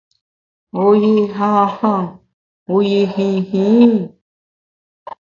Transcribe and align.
Wu 0.77 0.87
yi 1.03 1.15
han 1.35 1.61
han 1.77 2.05
wu 2.67 2.77
yi 2.89 3.01
hin 3.13 3.37
hin? 3.49 3.91